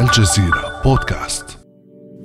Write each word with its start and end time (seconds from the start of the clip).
الجزيرة 0.00 0.80
بودكاست. 0.84 1.58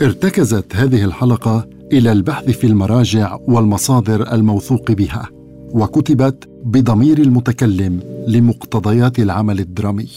ارتكزت 0.02 0.76
هذه 0.76 1.04
الحلقة 1.06 1.70
إلى 1.92 2.12
البحث 2.12 2.50
في 2.50 2.68
المراجع 2.68 3.38
والمصادر 3.48 4.34
الموثوق 4.34 4.92
بها 4.92 5.30
وكتبت 5.74 6.50
بضمير 6.64 7.18
المتكلم 7.18 8.24
لمقتضيات 8.28 9.20
العمل 9.20 9.60
الدرامي. 9.60 10.10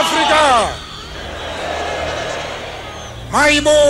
Africa! 0.00 0.66
My 3.32 3.60
boy, 3.60 3.80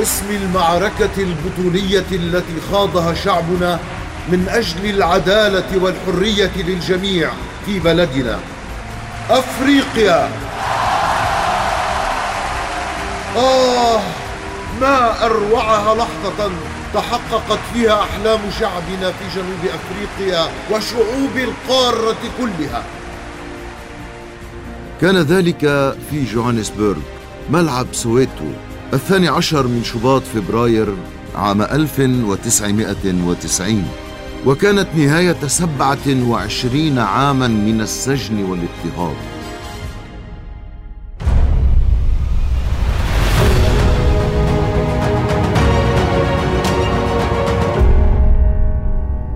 باسم 0.00 0.30
المعركة 0.30 1.10
البطولية 1.18 2.04
التي 2.12 2.60
خاضها 2.72 3.14
شعبنا 3.14 3.78
من 4.28 4.48
أجل 4.48 4.90
العدالة 4.90 5.84
والحرية 5.84 6.50
للجميع 6.56 7.30
في 7.66 7.78
بلدنا. 7.78 8.38
أفريقيا. 9.30 10.30
آه 13.36 14.00
ما 14.80 15.24
أروعها 15.24 15.94
لحظة 15.94 16.50
تحققت 16.94 17.58
فيها 17.74 18.02
أحلام 18.02 18.40
شعبنا 18.60 19.12
في 19.12 19.24
جنوب 19.34 19.62
أفريقيا 19.64 20.48
وشعوب 20.70 21.36
القارة 21.36 22.18
كلها. 22.38 22.82
كان 25.00 25.16
ذلك 25.16 25.60
في 26.10 26.24
جوهانسبرغ 26.24 26.96
ملعب 27.50 27.86
سويتو. 27.92 28.69
الثاني 28.92 29.28
عشر 29.28 29.66
من 29.66 29.84
شباط 29.84 30.22
فبراير 30.22 30.94
عام 31.34 31.62
1990 31.62 33.84
وكانت 34.46 34.86
نهاية 34.96 35.46
سبعة 35.46 36.28
وعشرين 36.28 36.98
عاما 36.98 37.48
من 37.48 37.80
السجن 37.80 38.44
والاضطهاد. 38.44 39.16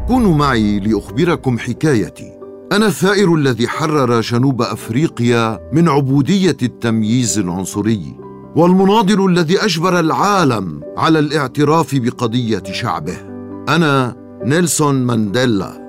كونوا 0.06 0.34
معي 0.34 0.80
لأخبركم 0.80 1.58
حكايتي. 1.58 2.32
أنا 2.72 2.86
الثائر 2.86 3.34
الذي 3.34 3.68
حرر 3.68 4.20
جنوب 4.20 4.62
أفريقيا 4.62 5.70
من 5.72 5.88
عبودية 5.88 6.56
التمييز 6.62 7.38
العنصري. 7.38 8.23
والمناضل 8.56 9.26
الذي 9.26 9.64
أجبر 9.64 10.00
العالم 10.00 10.80
على 10.96 11.18
الاعتراف 11.18 11.94
بقضية 11.94 12.62
شعبه. 12.72 13.16
أنا 13.68 14.16
نيلسون 14.44 14.94
مانديلا. 14.94 15.84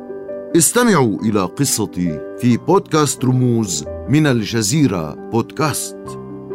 استمعوا 0.57 1.17
إلى 1.21 1.41
قصتي 1.41 2.19
في 2.39 2.57
بودكاست 2.57 3.25
رموز 3.25 3.85
من 4.09 4.27
الجزيرة 4.27 5.13
بودكاست. 5.13 5.97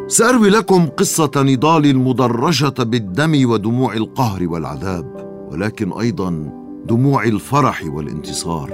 سأروي 0.07 0.51
لكم 0.51 0.87
قصة 0.87 1.31
نضال 1.37 1.87
المدرجة 1.87 2.83
بالدم 2.83 3.51
ودموع 3.51 3.95
القهر 3.95 4.49
والعذاب 4.49 5.07
ولكن 5.51 5.93
أيضا 5.93 6.53
دموع 6.89 7.25
الفرح 7.25 7.85
والانتصار. 7.87 8.71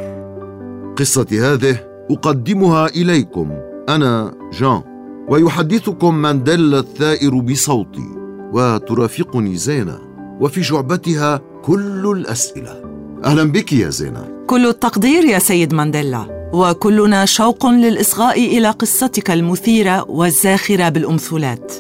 قصتي 0.98 1.40
هذه 1.40 1.78
أقدمها 2.10 2.86
إليكم. 2.86 3.50
أنا 3.88 4.34
جان. 4.60 4.95
ويحدثكم 5.28 6.14
مانديلا 6.14 6.78
الثائر 6.78 7.34
بصوتي 7.40 8.08
وترافقني 8.52 9.56
زينة 9.56 9.98
وفي 10.40 10.60
جعبتها 10.60 11.40
كل 11.64 12.12
الأسئلة. 12.16 12.82
أهلا 13.24 13.44
بك 13.52 13.72
يا 13.72 13.88
زينة. 13.88 14.28
كل 14.46 14.66
التقدير 14.66 15.24
يا 15.24 15.38
سيد 15.38 15.74
مانديلا 15.74 16.50
وكلنا 16.52 17.24
شوق 17.24 17.66
للإصغاء 17.66 18.58
إلى 18.58 18.70
قصتك 18.70 19.30
المثيرة 19.30 20.10
والزاخرة 20.10 20.88
بالأمثلات. 20.88 21.72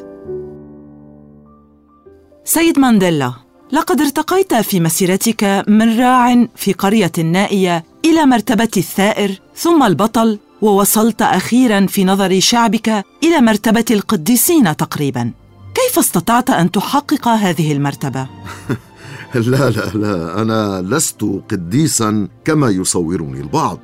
سيد 2.44 2.78
مانديلا 2.78 3.32
لقد 3.72 4.00
ارتقيت 4.00 4.54
في 4.54 4.80
مسيرتك 4.80 5.64
من 5.68 6.00
راع 6.00 6.46
في 6.56 6.72
قرية 6.72 7.12
نائية 7.18 7.84
إلى 8.04 8.26
مرتبة 8.26 8.68
الثائر 8.76 9.40
ثم 9.56 9.82
البطل 9.82 10.38
ووصلت 10.62 11.22
أخيرا 11.22 11.86
في 11.86 12.04
نظر 12.04 12.40
شعبك 12.40 12.88
إلى 13.24 13.40
مرتبة 13.40 13.84
القديسين 13.90 14.76
تقريبا. 14.76 15.32
كيف 15.74 15.98
استطعت 15.98 16.50
أن 16.50 16.70
تحقق 16.70 17.28
هذه 17.28 17.72
المرتبة؟ 17.72 18.28
لا 19.34 19.70
لا 19.70 19.90
لا 19.94 20.42
أنا 20.42 20.82
لست 20.82 21.22
قديسا 21.50 22.28
كما 22.44 22.68
يصورني 22.70 23.40
البعض. 23.40 23.78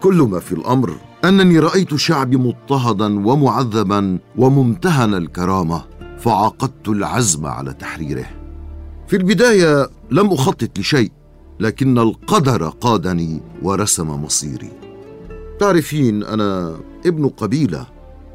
كل 0.00 0.14
ما 0.14 0.40
في 0.40 0.52
الأمر 0.52 0.96
أنني 1.24 1.58
رأيت 1.58 1.94
شعبي 1.94 2.36
مضطهدا 2.36 3.26
ومعذبا 3.28 4.18
وممتهن 4.36 5.14
الكرامة 5.14 5.84
فعقدت 6.18 6.88
العزم 6.88 7.46
على 7.46 7.72
تحريره. 7.72 8.26
في 9.08 9.16
البداية 9.16 9.90
لم 10.10 10.32
أخطط 10.32 10.78
لشيء 10.78 11.12
لكن 11.60 11.98
القدر 11.98 12.68
قادني 12.68 13.40
ورسم 13.62 14.24
مصيري. 14.24 14.87
تعرفين 15.60 16.22
أنا 16.22 16.80
ابن 17.06 17.28
قبيلة 17.28 17.86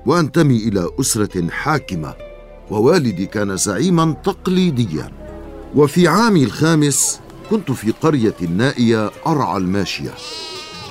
وأنتمي 0.06 0.58
إلى 0.58 0.90
أسرة 1.00 1.50
حاكمة 1.50 2.14
ووالدي 2.72 3.26
كان 3.26 3.58
زعيما 3.58 4.16
تقليديا. 4.24 5.12
وفي 5.76 6.08
عامي 6.08 6.44
الخامس 6.44 7.20
كنت 7.50 7.72
في 7.72 7.92
قرية 7.92 8.36
نائية 8.58 9.12
أرعى 9.28 9.58
الماشية. 9.58 10.14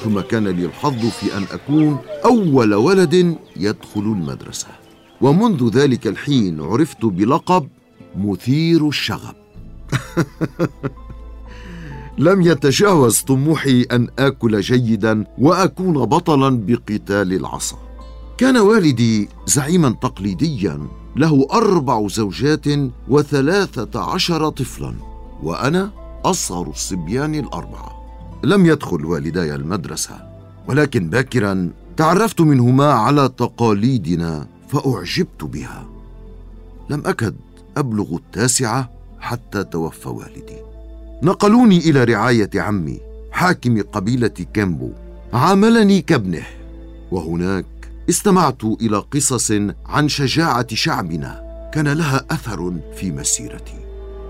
ثم 0.05 0.21
كان 0.21 0.49
لي 0.49 0.65
الحظ 0.67 1.07
في 1.07 1.37
أن 1.37 1.45
أكون 1.53 1.99
أول 2.25 2.75
ولد 2.75 3.37
يدخل 3.57 4.01
المدرسة. 4.01 4.69
ومنذ 5.21 5.69
ذلك 5.69 6.07
الحين 6.07 6.61
عرفت 6.61 7.05
بلقب 7.05 7.69
مثير 8.17 8.89
الشغب. 8.89 9.35
لم 12.19 12.43
يتجاوز 12.43 13.21
طموحي 13.21 13.83
أن 13.83 14.09
آكل 14.19 14.61
جيدا 14.61 15.25
وأكون 15.39 16.05
بطلا 16.05 16.61
بقتال 16.67 17.33
العصا. 17.33 17.77
كان 18.39 18.57
والدي 18.57 19.29
زعيما 19.47 19.91
تقليديا 19.91 20.87
له 21.17 21.47
أربع 21.53 22.09
زوجات 22.09 22.65
وثلاثة 23.09 24.01
عشر 24.01 24.49
طفلا 24.49 24.95
وأنا 25.43 25.91
أصغر 26.25 26.71
الصبيان 26.71 27.35
الأربعة. 27.35 28.03
لم 28.45 28.67
يدخل 28.67 29.05
والداي 29.05 29.55
المدرسة 29.55 30.15
ولكن 30.69 31.11
باكرا 31.11 31.71
تعرفت 31.97 32.41
منهما 32.41 32.93
على 32.93 33.29
تقاليدنا 33.29 34.47
فأعجبت 34.69 35.45
بها. 35.45 35.87
لم 36.91 37.03
أكد 37.07 37.35
أبلغ 37.77 38.17
التاسعة 38.17 38.91
حتى 39.21 39.65
توفى 39.65 40.09
والدي. 40.09 40.72
نقلوني 41.25 41.79
إلى 41.79 42.05
رعاية 42.05 42.51
عمي 42.55 43.01
حاكم 43.33 43.83
قبيلة 43.83 44.29
كيمبو 44.29 44.91
عاملني 45.33 46.01
كابنه. 46.01 46.43
وهناك 47.11 47.67
استمعت 48.11 48.65
إلى 48.65 48.99
قصص 48.99 49.53
عن 49.87 50.09
شجاعة 50.09 50.75
شعبنا. 50.75 51.43
كان 51.75 51.89
لها 51.89 52.27
أثر 52.31 52.73
في 52.97 53.11
مسيرتي. 53.11 53.85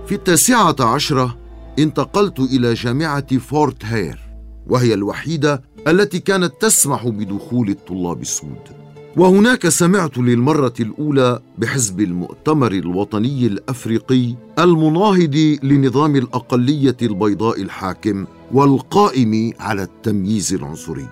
في 0.06 0.14
التاسعة 0.14 0.76
عشرة 0.80 1.38
انتقلت 1.78 2.40
إلى 2.40 2.74
جامعة 2.74 3.38
فورت 3.38 3.84
هير 3.84 4.20
وهي 4.66 4.94
الوحيدة 4.94 5.62
التي 5.88 6.18
كانت 6.18 6.52
تسمح 6.60 7.08
بدخول 7.08 7.68
الطلاب 7.68 8.20
السود. 8.20 8.82
وهناك 9.16 9.68
سمعت 9.68 10.18
للمرة 10.18 10.74
الأولى 10.80 11.40
بحزب 11.58 12.00
المؤتمر 12.00 12.72
الوطني 12.72 13.46
الأفريقي 13.46 14.34
المناهض 14.62 15.58
لنظام 15.62 16.16
الأقلية 16.16 16.96
البيضاء 17.02 17.62
الحاكم 17.62 18.26
والقائم 18.52 19.52
على 19.60 19.82
التمييز 19.82 20.54
العنصري. 20.54 21.08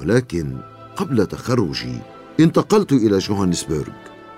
ولكن 0.00 0.56
قبل 0.96 1.26
تخرجي 1.26 1.98
انتقلت 2.40 2.92
إلى 2.92 3.18
جوهانسبرغ 3.18 3.88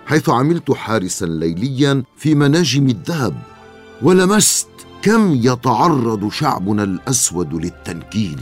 حيث 0.06 0.29
عملت 0.29 0.70
حارسا 0.70 1.25
ليليا 1.26 2.03
في 2.17 2.35
مناجم 2.35 2.87
الذهب 2.87 3.35
ولمست 4.03 4.69
كم 5.03 5.32
يتعرض 5.32 6.29
شعبنا 6.29 6.82
الأسود 6.82 7.55
للتنكيل. 7.55 8.41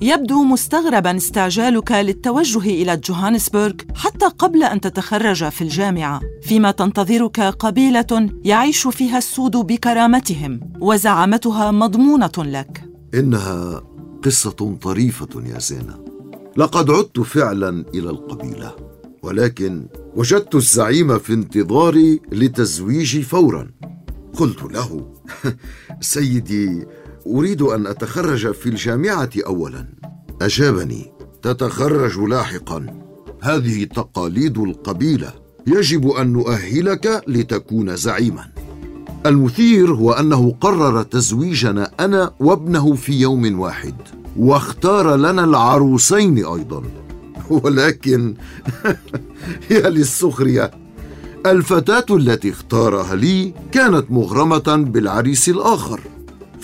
يبدو 0.00 0.44
مستغربا 0.44 1.16
استعجالك 1.16 1.92
للتوجه 1.92 2.58
إلى 2.58 2.96
جوهانسبرغ 2.96 3.72
حتى 3.94 4.26
قبل 4.26 4.62
أن 4.62 4.80
تتخرج 4.80 5.48
في 5.48 5.62
الجامعة 5.62 6.20
فيما 6.42 6.70
تنتظرك 6.70 7.40
قبيلة 7.40 8.30
يعيش 8.44 8.86
فيها 8.86 9.18
السود 9.18 9.56
بكرامتهم 9.56 10.60
وزعامتها 10.80 11.70
مضمونة 11.70 12.32
لك. 12.38 12.84
إنها 13.14 13.82
قصة 14.24 14.76
طريفة 14.82 15.42
يا 15.46 15.58
زينه 15.58 16.04
لقد 16.56 16.90
عدت 16.90 17.20
فعلا 17.20 17.84
إلى 17.94 18.10
القبيلة 18.10 18.76
ولكن 19.22 19.86
وجدت 20.16 20.54
الزعيم 20.54 21.18
في 21.18 21.32
انتظاري 21.32 22.20
لتزويجي 22.32 23.22
فورا. 23.22 23.70
قلت 24.38 24.62
له 24.62 25.12
سيدي 26.00 26.86
أريد 27.26 27.62
أن 27.62 27.86
أتخرج 27.86 28.52
في 28.52 28.68
الجامعة 28.68 29.30
اولا. 29.46 29.86
أجابني 30.42 31.12
تتخرج 31.42 32.18
لاحقا. 32.18 32.86
هذه 33.42 33.84
تقاليد 33.84 34.58
القبيلة. 34.58 35.32
يجب 35.66 36.08
أن 36.08 36.32
نؤهلك 36.32 37.22
لتكون 37.28 37.96
زعيما. 37.96 38.44
المثير 39.26 39.94
هو 39.94 40.12
أنه 40.12 40.56
قرر 40.60 41.02
تزويجنا 41.02 41.90
أنا 42.00 42.30
وابنه 42.40 42.94
في 42.94 43.12
يوم 43.12 43.60
واحد 43.60 43.94
واختار 44.36 45.16
لنا 45.16 45.44
العروسين 45.44 46.36
أيضا. 46.38 46.82
ولكن 47.50 48.34
يا 49.70 49.88
للسخرية 49.90 50.70
الفتاة 51.46 52.16
التي 52.16 52.50
اختارها 52.50 53.14
لي 53.14 53.54
كانت 53.72 54.10
مغرمة 54.10 54.86
بالعريس 54.92 55.48
الآخر. 55.48 56.00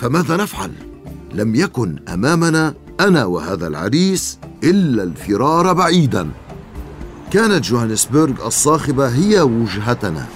فماذا 0.00 0.36
نفعل؟ 0.36 0.72
لم 1.34 1.54
يكن 1.54 1.98
أمامنا 2.08 2.74
أنا 3.00 3.24
وهذا 3.24 3.66
العريس 3.66 4.38
إلا 4.64 5.02
الفرار 5.02 5.72
بعيدا. 5.72 6.30
كانت 7.30 7.64
جوهانسبرغ 7.64 8.46
الصاخبة 8.46 9.08
هي 9.08 9.40
وجهتنا 9.40 10.26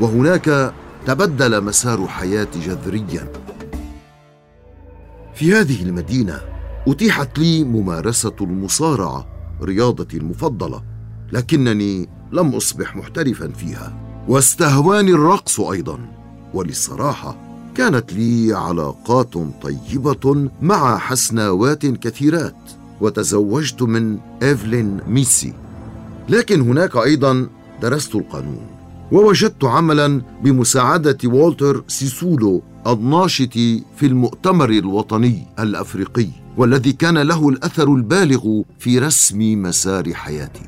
وهناك 0.00 0.74
تبدل 1.06 1.64
مسار 1.64 2.06
حياتي 2.08 2.60
جذريا. 2.60 3.32
في 5.34 5.54
هذه 5.54 5.82
المدينة 5.82 6.40
أتيحت 6.88 7.38
لي 7.38 7.64
ممارسة 7.64 8.36
المصارعة 8.40 9.26
رياضتي 9.62 10.16
المفضلة 10.16 10.82
لكنني 11.32 12.08
لم 12.32 12.54
أصبح 12.54 12.96
محترفا 12.96 13.48
فيها. 13.48 13.92
واستهواني 14.28 15.10
الرقص 15.10 15.60
أيضا 15.60 15.98
وللصراحة 16.54 17.51
كانت 17.74 18.12
لي 18.12 18.52
علاقات 18.52 19.34
طيبة 19.62 20.50
مع 20.62 20.98
حسناوات 20.98 21.86
كثيرات 21.86 22.54
وتزوجت 23.00 23.82
من 23.82 24.18
إيفلين 24.42 25.00
ميسي. 25.08 25.52
لكن 26.28 26.60
هناك 26.60 26.96
أيضا 26.96 27.48
درست 27.82 28.14
القانون 28.14 28.66
ووجدت 29.12 29.64
عملا 29.64 30.22
بمساعدة 30.42 31.18
والتر 31.24 31.84
سيسولو 31.88 32.62
الناشط 32.86 33.52
في 33.96 34.02
المؤتمر 34.02 34.70
الوطني 34.70 35.46
الأفريقي 35.58 36.28
والذي 36.56 36.92
كان 36.92 37.18
له 37.18 37.48
الأثر 37.48 37.94
البالغ 37.94 38.62
في 38.78 38.98
رسم 38.98 39.62
مسار 39.62 40.14
حياتي. 40.14 40.62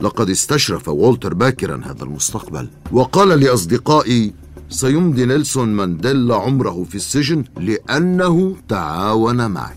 لقد 0.00 0.30
استشرف 0.30 0.88
والتر 0.88 1.34
باكرا 1.34 1.80
هذا 1.84 2.02
المستقبل 2.02 2.68
وقال 2.92 3.28
لأصدقائي 3.28 4.34
سيمضي 4.68 5.24
نيلسون 5.24 5.68
مانديلا 5.68 6.36
عمره 6.36 6.84
في 6.84 6.94
السجن 6.94 7.44
لأنه 7.60 8.56
تعاون 8.68 9.50
معي. 9.50 9.76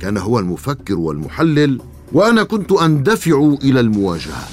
كان 0.00 0.16
هو 0.16 0.38
المفكر 0.38 0.98
والمحلل 0.98 1.80
وأنا 2.12 2.42
كنت 2.42 2.72
أندفع 2.72 3.54
إلى 3.62 3.80
المواجهة. 3.80 4.48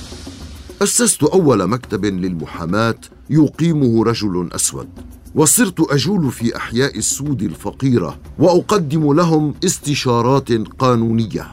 أسست 0.82 1.24
أول 1.24 1.68
مكتب 1.68 2.06
للمحاماة 2.06 2.96
يقيمه 3.30 4.04
رجل 4.04 4.50
أسود 4.52 4.88
وصرت 5.36 5.92
أجول 5.92 6.32
في 6.32 6.58
أحياء 6.58 6.98
السود 6.98 7.42
الفقيرة 7.42 8.20
وأقدم 8.40 9.14
لهم 9.14 9.54
استشارات 9.66 10.52
قانونية. 10.52 11.52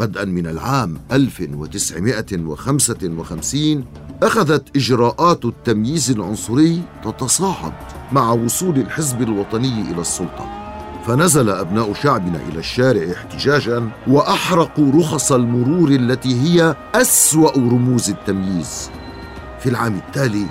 بدءا 0.00 0.24
من 0.24 0.46
العام 0.46 0.98
1955 1.12 3.84
أخذت 4.24 4.76
إجراءات 4.76 5.44
التمييز 5.44 6.10
العنصري 6.10 6.82
تتصاعد 7.04 7.72
مع 8.12 8.32
وصول 8.32 8.78
الحزب 8.78 9.22
الوطني 9.22 9.90
إلى 9.90 10.00
السلطة. 10.00 10.48
فنزل 11.06 11.50
أبناء 11.50 11.94
شعبنا 11.94 12.40
إلى 12.48 12.58
الشارع 12.58 13.12
احتجاجا 13.12 13.88
وأحرقوا 14.06 15.00
رخص 15.00 15.32
المرور 15.32 15.88
التي 15.88 16.40
هي 16.40 16.76
أسوأ 16.94 17.50
رموز 17.50 18.10
التمييز. 18.10 18.90
في 19.60 19.68
العام 19.68 19.96
التالي 19.96 20.46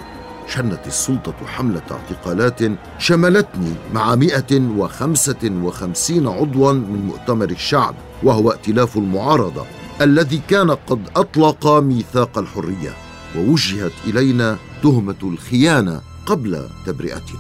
شنت 0.48 0.88
السلطة 0.88 1.36
حملة 1.46 1.82
اعتقالات 1.92 2.60
شملتني 2.98 3.74
مع 3.94 4.16
155 4.16 6.28
عضوا 6.28 6.74
من 6.74 7.06
مؤتمر 7.08 7.50
الشعب 7.50 7.96
وهو 8.24 8.52
ائتلاف 8.52 8.98
المعارضة 8.98 9.66
الذي 10.02 10.42
كان 10.48 10.72
قد 10.72 11.00
أطلق 11.16 11.68
ميثاق 11.68 12.38
الحرية. 12.38 13.03
ووجهت 13.38 13.92
إلينا 14.08 14.58
تهمة 14.84 15.16
الخيانة 15.24 16.02
قبل 16.26 16.68
تبرئتنا. 16.86 17.40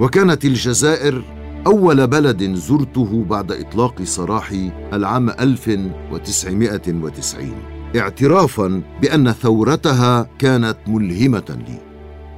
وكانت 0.00 0.44
الجزائر 0.44 1.24
أول 1.66 2.06
بلد 2.06 2.54
زرته 2.54 3.24
بعد 3.30 3.52
إطلاق 3.52 4.02
سراحي 4.02 4.72
العام 4.92 5.30
1990 5.30 7.52
اعترافا 7.96 8.82
بأن 9.02 9.32
ثورتها 9.32 10.28
كانت 10.38 10.76
ملهمة 10.86 11.58
لي. 11.68 11.83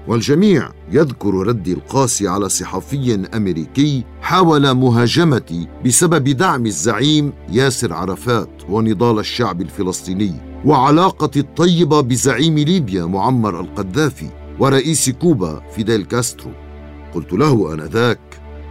والجميع 0.09 0.71
يذكر 0.91 1.35
ردي 1.35 1.73
القاسي 1.73 2.29
على 2.29 2.49
صحفي 2.49 3.29
أمريكي 3.35 4.05
حاول 4.21 4.73
مهاجمتي 4.73 5.69
بسبب 5.85 6.25
دعم 6.29 6.67
الزعيم 6.67 7.33
ياسر 7.49 7.93
عرفات 7.93 8.51
ونضال 8.69 9.19
الشعب 9.19 9.61
الفلسطيني 9.61 10.35
وعلاقتي 10.65 11.41
الطيبة 11.41 12.01
بزعيم 12.01 12.59
ليبيا 12.59 13.05
معمر 13.07 13.61
القذافي 13.61 14.29
ورئيس 14.59 15.11
كوبا 15.11 15.63
فيديل 15.75 16.05
كاسترو. 16.05 16.51
قلت 17.15 17.33
له 17.33 17.75
آنذاك 17.75 18.21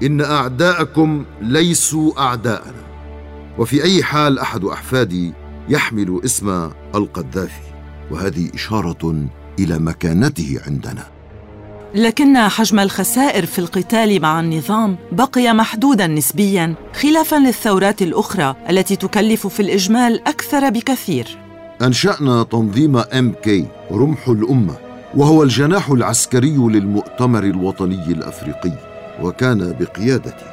إن 0.03 0.21
أعداءكم 0.21 1.25
ليسوا 1.41 2.21
أعداءنا. 2.21 2.85
وفي 3.57 3.83
أي 3.83 4.03
حال 4.03 4.39
أحد 4.39 4.63
أحفادي 4.63 5.33
يحمل 5.69 6.21
اسم 6.25 6.69
القذافي. 6.95 7.73
وهذه 8.11 8.49
إشارة 8.53 9.27
إلى 9.59 9.79
مكانته 9.79 10.59
عندنا. 10.67 11.14
لكن 11.95 12.37
حجم 12.37 12.79
الخسائر 12.79 13.45
في 13.45 13.59
القتال 13.59 14.21
مع 14.21 14.39
النظام 14.39 14.97
بقي 15.11 15.53
محدودا 15.53 16.07
نسبيا 16.07 16.75
خلافا 16.93 17.35
للثورات 17.35 18.01
الأخرى 18.01 18.55
التي 18.69 18.95
تكلف 18.95 19.47
في 19.47 19.59
الإجمال 19.59 20.27
أكثر 20.27 20.69
بكثير. 20.69 21.37
أنشأنا 21.81 22.43
تنظيم 22.43 22.97
إم 22.97 23.33
كي 23.43 23.65
رمح 23.91 24.27
الأمة 24.27 24.77
وهو 25.15 25.43
الجناح 25.43 25.89
العسكري 25.89 26.57
للمؤتمر 26.57 27.43
الوطني 27.43 28.07
الأفريقي 28.07 28.71
وكان 29.21 29.75
بقيادتي. 29.79 30.45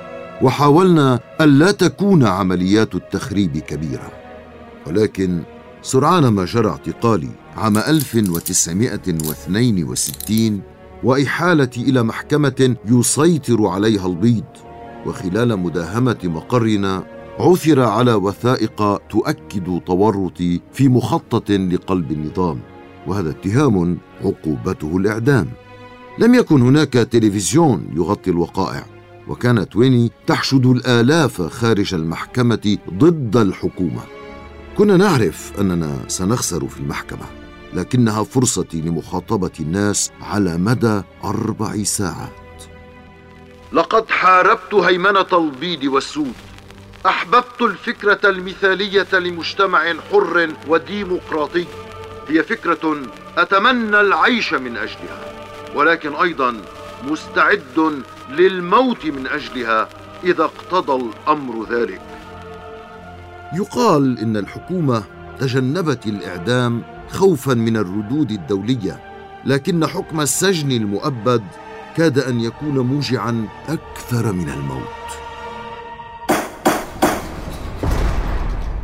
وحاولنا 0.43 1.21
الا 1.41 1.71
تكون 1.71 2.27
عمليات 2.27 2.95
التخريب 2.95 3.59
كبيرة. 3.59 4.13
ولكن 4.87 5.43
سرعان 5.83 6.27
ما 6.27 6.45
جرى 6.45 6.69
اعتقالي 6.69 7.29
عام 7.57 7.79
1962 7.79 10.72
وإحالتي 11.05 11.81
إلى 11.81 12.03
محكمة 12.03 12.77
يسيطر 12.87 13.67
عليها 13.67 14.07
البيض. 14.07 14.45
وخلال 15.07 15.59
مداهمة 15.59 16.19
مقرنا 16.25 17.05
عثر 17.39 17.81
على 17.81 18.15
وثائق 18.15 18.97
تؤكد 18.97 19.81
تورطي 19.87 20.61
في 20.73 20.89
مخطط 20.89 21.51
لقلب 21.51 22.13
النظام. 22.13 22.61
وهذا 23.07 23.31
اتهام 23.31 23.99
عقوبته 24.25 24.97
الإعدام. 24.97 25.49
لم 26.19 26.35
يكن 26.35 26.63
هناك 26.63 26.93
تلفزيون 26.93 27.87
يغطي 27.97 28.31
الوقائع. 28.31 28.85
وكانت 29.29 29.77
ويني 29.77 30.11
تحشد 30.27 30.67
الآلاف 30.67 31.43
خارج 31.43 31.95
المحكمة 31.95 32.79
ضد 32.95 33.37
الحكومة. 33.37 34.03
كنا 34.79 34.97
نعرف 34.97 35.53
أننا 35.61 35.99
سنخسر 36.09 36.69
في 36.69 36.81
المحكمة. 36.81 37.42
لكنها 37.75 38.25
فرصتي 38.25 38.81
لمخاطبة 38.81 39.51
الناس 39.61 40.11
على 40.21 40.57
مدى 40.57 41.03
أربع 41.25 41.83
ساعات. 41.83 42.33
لقد 43.73 44.11
حاربت 44.11 44.75
هيمنة 44.75 45.27
البيض 45.33 45.85
والسود. 45.85 46.33
أحببت 47.07 47.63
الفكرة 47.63 48.21
المثالية 48.25 49.09
لمجتمع 49.13 49.95
حر 50.13 50.49
وديمقراطي. 50.69 51.65
هي 52.29 52.43
فكرة 52.43 52.99
أتمنى 53.37 54.01
العيش 54.01 54.55
من 54.55 54.77
أجلها 54.77 55.47
ولكن 55.75 56.15
أيضا 56.15 56.57
مستعد 57.05 58.03
للموت 58.31 59.07
من 59.07 59.27
أجلها 59.27 59.89
إذا 60.25 60.45
اقتضى 60.45 61.05
الأمر 61.05 61.67
ذلك. 61.71 62.03
يقال 63.55 64.19
إن 64.19 64.37
الحكومة 64.37 65.05
تجنبت 65.41 66.07
الإعدام 66.07 66.83
خوفا 67.13 67.55
من 67.55 67.77
الردود 67.77 68.31
الدولية 68.31 69.01
لكن 69.45 69.87
حكم 69.87 70.21
السجن 70.21 70.73
المؤبد 70.73 71.43
كاد 71.97 72.19
أن 72.19 72.41
يكون 72.41 72.79
موجعا 72.79 73.49
أكثر 73.69 74.33
من 74.33 74.49
الموت. 74.49 75.03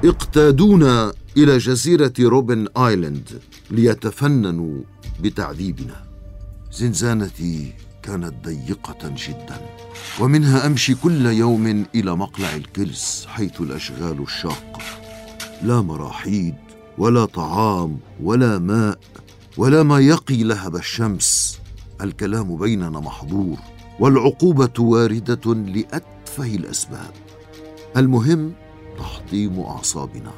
اقتادونا 0.05 1.13
إلى 1.37 1.59
جزيرة 1.59 2.13
روبن 2.21 2.67
آيلاند 2.77 3.41
ليتفننوا 3.71 4.83
بتعذيبنا. 5.21 6.05
زنزانتي 6.73 7.73
كانت 8.03 8.35
ضيقة 8.45 9.15
جدا 9.29 9.61
ومنها 10.21 10.67
امشي 10.67 10.95
كل 10.95 11.27
يوم 11.27 11.87
إلى 11.95 12.17
مقلع 12.17 12.57
الكلس 12.57 13.27
حيث 13.29 13.61
الأشغال 13.61 14.23
الشاقة. 14.23 14.79
لا 15.63 15.81
مراحيض 15.81 16.55
ولا 16.99 17.25
طعام 17.25 17.99
ولا 18.23 18.59
ماء 18.59 18.99
ولا 19.57 19.83
ما 19.83 19.99
يقي 19.99 20.43
لهب 20.43 20.77
الشمس. 20.77 21.59
الكلام 22.01 22.57
بيننا 22.57 23.01
محظور 23.01 23.57
والعقوبة 24.01 24.73
واردة 24.79 25.55
لأتفه 25.55 26.55
الأسباب. 26.55 27.11
المهم 27.97 28.53
تحطيم 28.99 29.61
أعصابنا. 29.61 30.33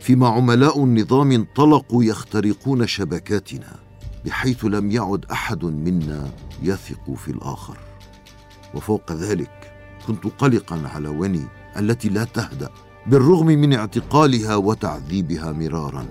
فيما 0.00 0.28
عملاء 0.28 0.84
النظام 0.84 1.32
انطلقوا 1.32 2.04
يخترقون 2.04 2.86
شبكاتنا 2.86 3.76
بحيث 4.24 4.64
لم 4.64 4.90
يعد 4.90 5.24
أحد 5.32 5.64
منا 5.64 6.30
يثق 6.62 7.14
في 7.14 7.28
الآخر. 7.28 7.76
وفوق 8.74 9.12
ذلك 9.12 9.72
كنت 10.06 10.26
قلقا 10.26 10.82
على 10.94 11.08
وني 11.08 11.46
التي 11.76 12.08
لا 12.08 12.24
تهدأ. 12.24 12.70
بالرغم 13.08 13.46
من 13.46 13.72
اعتقالها 13.72 14.56
وتعذيبها 14.56 15.52
مرارا. 15.52 16.06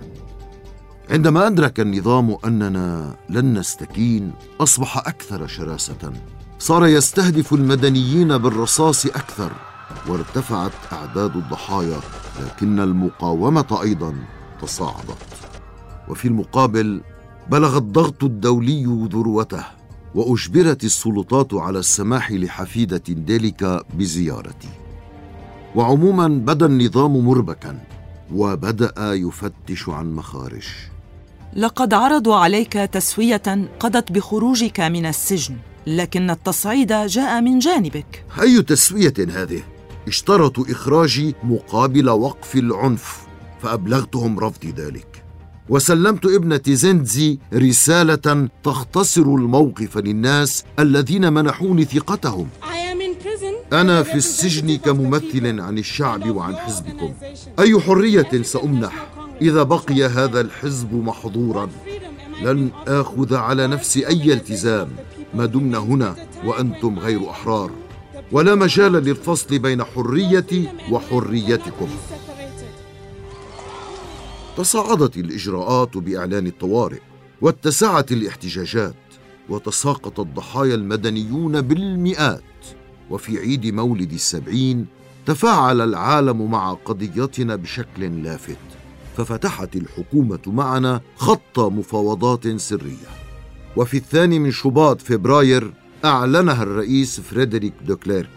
عندما 1.10 1.48
أدرك 1.48 1.80
النظام 1.80 2.38
أننا 2.46 3.16
لن 3.30 3.60
نستكين 3.60 4.34
أصبح 4.60 4.98
أكثر 4.98 5.48
شراسة. 5.48 6.14
صار 6.60 6.86
يستهدف 6.86 7.54
المدنيين 7.54 8.38
بالرصاص 8.38 9.06
أكثر 9.06 9.52
وارتفعت 10.08 10.72
أعداد 10.94 11.36
الضحايا 11.36 12.00
لكن 12.46 12.80
المقاومة 12.80 13.80
أيضا 13.82 14.16
تصاعدت. 14.62 15.18
وفي 16.10 16.28
المقابل 16.28 17.02
بلغ 17.52 17.78
الضغط 17.78 18.24
الدولي 18.24 19.08
ذروته 19.14 19.64
وأجبرت 20.16 20.84
السلطات 20.84 21.54
على 21.54 21.80
السماح 21.80 22.32
لحفيدة 22.32 23.04
ديليكا 23.08 23.84
بزيارتي. 23.94 24.85
وعموما 25.76 26.28
بدا 26.28 26.66
النظام 26.66 27.18
مربكا 27.18 27.80
وبدأ 28.34 28.94
يفتش 29.14 29.90
عن 29.90 30.16
مخارج 30.16 30.68
لقد 31.56 31.94
عرضوا 31.94 32.36
عليك 32.36 32.74
تسوية 32.74 33.70
قضت 33.80 34.12
بخروجك 34.12 34.80
من 34.80 35.06
السجن 35.06 35.56
لكن 35.88 36.30
التصعيد 36.30 36.94
جاء 36.94 37.42
من 37.42 37.60
جانبك. 37.60 38.26
أي 38.42 38.62
تسوية 38.62 39.14
هذه؟ 39.20 39.62
اشترطوا 40.08 40.66
اخراجي 40.70 41.36
مقابل 41.44 42.10
وقف 42.10 42.56
العنف 42.56 43.22
فأبلغتهم 43.62 44.40
رفض 44.40 44.66
ذلك. 44.66 45.24
وسلمت 45.70 46.26
ابنة 46.26 46.62
زندزي 46.68 47.40
رسالة 47.54 48.48
تختصر 48.64 49.22
الموقف 49.22 49.98
للناس 49.98 50.64
الذين 50.80 51.34
منحوني 51.34 51.86
ثقتهم. 51.86 52.48
أنا 53.82 54.04
في 54.04 54.16
السجن 54.16 54.78
كممثل 54.78 55.60
عن 55.60 55.78
الشعب 55.78 56.36
وعن 56.36 56.56
حزبكم. 56.56 57.14
أي 57.60 57.80
حرية 57.80 58.42
سأمنح؟ 58.42 59.08
إذا 59.42 59.64
بقي 59.64 60.04
هذا 60.04 60.42
الحزب 60.42 60.94
محظورا. 60.94 61.70
لن 62.42 62.70
آخذ 62.88 63.36
على 63.36 63.68
نفسي 63.68 64.08
أي 64.08 64.34
التزام. 64.34 64.90
ما 65.34 65.46
دمنا 65.46 65.78
هنا 65.78 66.16
وأنتم 66.46 67.00
غير 67.00 67.30
أحرار. 67.30 67.72
ولا 68.32 68.56
مجال 68.56 68.92
للفصل 68.92 69.60
بين 69.60 69.84
حريتي 69.84 70.68
وحريتكم. 70.92 71.90
تصاعدت 74.58 75.18
الإجراءات 75.18 75.98
بإعلان 75.98 76.48
الطوارئ 76.48 77.00
واتسعت 77.42 78.12
الاحتجاجات 78.12 78.96
وتساقط 79.50 80.20
الضحايا 80.20 80.76
المدنيون 80.76 81.62
بالمئات. 81.62 82.55
وفي 83.10 83.40
عيد 83.40 83.66
مولد 83.66 84.14
السبعين 84.14 84.86
تفاعل 85.26 85.82
العالم 85.82 86.52
مع 86.52 86.74
قضيتنا 86.74 87.56
بشكل 87.56 88.24
لافت 88.24 88.58
ففتحت 89.18 89.76
الحكومة 89.76 90.40
معنا 90.48 91.02
خط 91.16 91.60
مفاوضات 91.60 92.48
سرية. 92.48 93.08
وفي 93.76 93.98
الثاني 93.98 94.40
من 94.40 94.52
شباط 94.52 95.02
فبراير 95.02 95.74
أعلنها 96.06 96.64
الرئيس 96.64 97.20
فريدريك 97.20 97.74
دوكليرك 97.82 98.30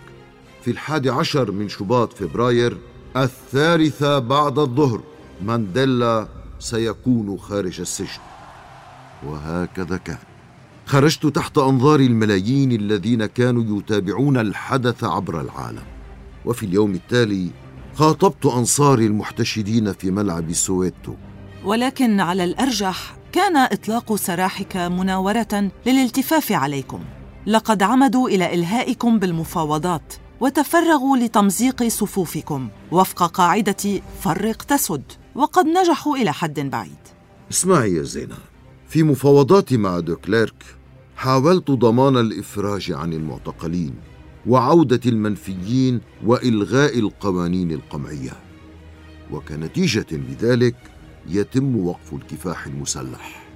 في 0.62 0.70
الحادي 0.70 1.10
عشر 1.10 1.50
من 1.50 1.68
شباط 1.68 2.12
فبراير 2.12 2.78
الثالثة 3.16 4.18
بعد 4.18 4.58
الظهر 4.58 5.00
مانديلا 5.42 6.28
سيكون 6.58 7.38
خارج 7.38 7.80
السجن. 7.80 8.20
وهكذا 9.26 9.96
كان. 9.96 10.18
خرجت 10.88 11.26
تحت 11.26 11.58
أنظار 11.58 12.00
الملايين 12.00 12.72
الذين 12.72 13.26
كانوا 13.26 13.78
يتابعون 13.78 14.36
الحدث 14.36 15.04
عبر 15.04 15.40
العالم. 15.40 15.82
وفي 16.44 16.66
اليوم 16.66 16.94
التالي 16.94 17.50
خاطبت 17.94 18.46
انصاري 18.46 19.06
المحتشدين 19.06 19.92
في 19.92 20.10
ملعب 20.10 20.52
سويتو. 20.52 21.14
ولكن 21.64 22.20
على 22.20 22.44
الأرجح 22.44 23.16
كان 23.32 23.56
إطلاق 23.56 24.14
سراحك 24.14 24.76
مناورة 24.76 25.70
للالتفاف 25.86 26.52
عليكم. 26.52 27.00
لقد 27.46 27.82
عمدوا 27.82 28.28
إلى 28.28 28.54
إلهائكم 28.54 29.18
بالمفاوضات 29.18 30.14
وتفرغوا 30.40 31.16
لتمزيق 31.16 31.88
صفوفكم 31.88 32.68
وفق 32.92 33.22
قاعدة 33.22 34.00
فرق 34.20 34.62
تسد 34.62 35.12
وقد 35.34 35.66
نجحوا 35.66 36.16
إلى 36.16 36.32
حد 36.32 36.60
بعيد. 36.60 36.98
اسمعي 37.50 37.94
يا 37.94 38.02
زينه 38.02 38.36
في 38.88 39.02
مفاوضاتي 39.02 39.76
مع 39.76 40.00
دوكليرك 40.00 40.77
حاولت 41.18 41.70
ضمان 41.70 42.16
الإفراج 42.16 42.92
عن 42.92 43.12
المعتقلين 43.12 43.94
وعودة 44.46 45.00
المنفيين 45.06 46.00
وإلغاء 46.26 46.98
القوانين 46.98 47.72
القمعية 47.72 48.32
وكنتيجة 49.30 50.06
لذلك 50.12 50.76
يتم 51.28 51.76
وقف 51.76 52.12
الكفاح 52.12 52.66
المسلح. 52.66 53.48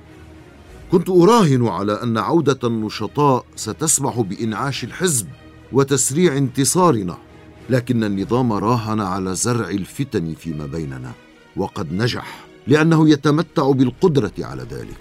كنت 0.93 1.11
أراهن 1.11 1.67
على 1.67 1.93
أن 2.03 2.19
عودة 2.19 2.69
النشطاء 2.69 3.45
ستسمح 3.57 4.21
بإنعاش 4.21 4.85
الحزب 4.85 5.27
وتسريع 5.73 6.37
انتصارنا 6.37 7.19
لكن 7.71 8.05
النظام 8.05 8.53
راهن 8.53 9.01
على 9.01 9.35
زرع 9.35 9.69
الفتن 9.69 10.35
فيما 10.35 10.67
بيننا 10.67 11.13
وقد 11.57 11.93
نجح 11.93 12.45
لأنه 12.67 13.09
يتمتع 13.09 13.71
بالقدرة 13.71 14.33
على 14.39 14.63
ذلك. 14.63 15.01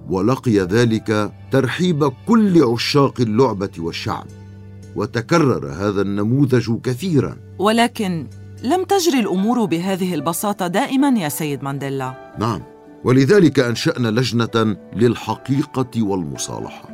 ولقي 0.09 0.59
ذلك 0.59 1.31
ترحيب 1.51 2.11
كل 2.27 2.63
عشاق 2.63 3.21
اللعبة 3.21 3.71
والشعب. 3.79 4.27
وتكرر 4.95 5.71
هذا 5.71 6.01
النموذج 6.01 6.79
كثيرا. 6.83 7.37
ولكن 7.59 8.27
لم 8.63 8.83
تجري 8.83 9.19
الأمور 9.19 9.65
بهذه 9.65 10.13
البساطة 10.13 10.67
دائما 10.67 11.19
يا 11.19 11.29
سيد 11.29 11.63
مانديلا. 11.63 12.33
نعم، 12.39 12.61
ولذلك 13.03 13.59
أنشأنا 13.59 14.07
لجنة 14.07 14.77
للحقيقة 14.95 16.03
والمصالحة. 16.03 16.89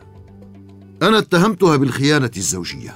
أنا 1.02 1.18
اتهمتها 1.18 1.76
بالخيانة 1.76 2.32
الزوجية 2.38 2.96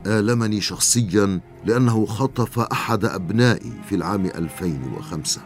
آلمني 0.05 0.61
شخصيا 0.61 1.39
لأنه 1.65 2.05
خطف 2.05 2.59
أحد 2.59 3.05
أبنائي 3.05 3.73
في 3.89 3.95
العام 3.95 4.25
2005 4.25 5.41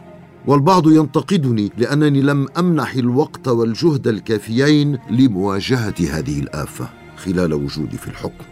والبعض 0.46 0.88
ينتقدني 0.88 1.72
لأنني 1.78 2.20
لم 2.20 2.46
أمنح 2.58 2.94
الوقت 2.94 3.48
والجهد 3.48 4.08
الكافيين 4.08 4.98
لمواجهة 5.10 5.94
هذه 6.00 6.40
الآفة 6.40 6.88
خلال 7.16 7.54
وجودي 7.54 7.98
في 7.98 8.08
الحكم. 8.08 8.44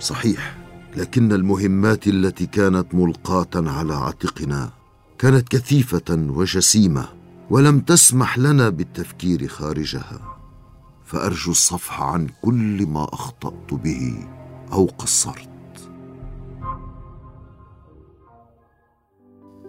صحيح 0.00 0.56
لكن 0.96 1.32
المهمات 1.32 2.06
التي 2.08 2.46
كانت 2.46 2.94
ملقاة 2.94 3.48
على 3.54 3.94
عاتقنا 3.94 4.70
كانت 5.18 5.48
كثيفة 5.48 6.28
وجسيمة. 6.30 7.17
ولم 7.50 7.80
تسمح 7.80 8.38
لنا 8.38 8.68
بالتفكير 8.68 9.48
خارجها 9.48 10.20
فأرجو 11.04 11.50
الصفح 11.50 12.02
عن 12.02 12.28
كل 12.42 12.86
ما 12.86 13.04
أخطأت 13.12 13.74
به 13.74 14.26
أو 14.72 14.90
قصرت. 14.98 15.48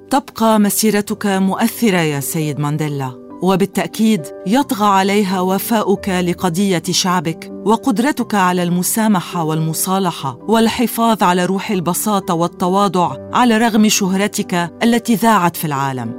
تبقى 0.09 0.59
مسيرتك 0.59 1.25
مؤثرة 1.25 1.97
يا 1.97 2.19
سيد 2.19 2.59
مانديلا 2.59 3.29
وبالتأكيد 3.41 4.21
يطغى 4.47 4.87
عليها 4.87 5.41
وفاؤك 5.41 6.09
لقضية 6.09 6.83
شعبك 6.91 7.51
وقدرتك 7.65 8.35
على 8.35 8.63
المسامحة 8.63 9.43
والمصالحة 9.43 10.37
والحفاظ 10.41 11.23
على 11.23 11.45
روح 11.45 11.71
البساطة 11.71 12.33
والتواضع 12.33 13.17
على 13.33 13.57
رغم 13.57 13.89
شهرتك 13.89 14.71
التي 14.83 15.15
ذاعت 15.15 15.55
في 15.55 15.65
العالم. 15.65 16.18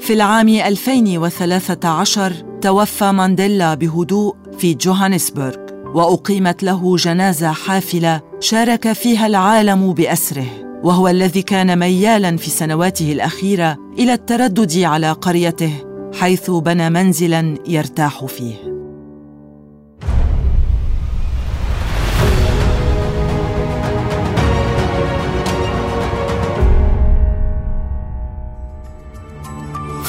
في 0.00 0.12
العام 0.12 0.48
2013 0.48 2.32
توفى 2.62 3.12
مانديلا 3.12 3.74
بهدوء 3.74 4.36
في 4.58 4.74
جوهانسبرغ 4.74 5.56
وأقيمت 5.94 6.62
له 6.62 6.96
جنازة 6.96 7.52
حافلة 7.52 8.20
شارك 8.40 8.92
فيها 8.92 9.26
العالم 9.26 9.92
بأسره 9.92 10.46
وهو 10.82 11.08
الذي 11.08 11.42
كان 11.42 11.78
ميالا 11.78 12.36
في 12.36 12.50
سنواته 12.50 13.12
الأخيرة 13.12 13.78
إلى 13.98 14.12
التردد 14.12 14.78
على 14.78 15.12
قريته 15.12 15.72
حيث 16.20 16.50
بنى 16.50 16.90
منزلا 16.90 17.58
يرتاح 17.66 18.24
فيه. 18.24 18.69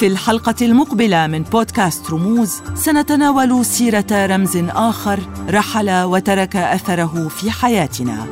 في 0.02 0.08
الحلقة 0.08 0.56
المقبلة 0.62 1.28
من 1.28 1.44
بودكاست 1.44 2.12
رموز 2.12 2.62
سنتناول 2.76 3.66
سيرة 3.66 4.06
رمز 4.12 4.58
آخر 4.58 5.20
رحل 5.50 6.04
وترك 6.04 6.56
أثره 6.56 7.28
في 7.28 7.52
حياتنا. 7.52 8.28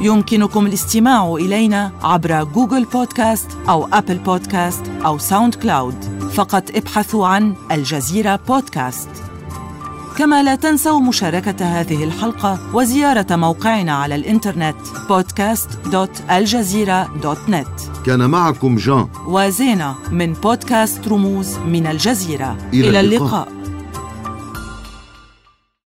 يمكنكم 0.00 0.66
الاستماع 0.66 1.34
إلينا 1.34 1.92
عبر 2.02 2.44
Google 2.44 2.84
Podcast 2.84 3.48
أو 3.68 3.88
Apple 3.92 4.18
Podcast 4.18 4.82
أو 5.04 5.18
SoundCloud 5.18 6.04
فقط 6.34 6.76
ابحثوا 6.76 7.26
عن 7.26 7.54
الجزيرة 7.72 8.40
بودكاست 8.48 9.08
كما 10.18 10.42
لا 10.42 10.54
تنسوا 10.54 11.00
مشاركة 11.00 11.64
هذه 11.80 12.04
الحلقة 12.04 12.58
وزيارة 12.74 13.36
موقعنا 13.36 13.92
على 13.92 14.14
الإنترنت 14.14 14.76
podcast.aljazeera.net 15.08 18.02
كان 18.06 18.30
معكم 18.30 18.76
جان. 18.76 19.08
وزينة 19.26 19.94
من 20.10 20.32
بودكاست 20.32 21.08
رموز 21.08 21.58
من 21.58 21.86
الجزيرة. 21.86 22.56
إلى 22.72 22.88
إلى 22.88 23.00
اللقاء. 23.00 23.22
اللقاء. 23.22 23.48